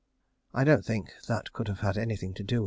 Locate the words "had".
1.81-1.95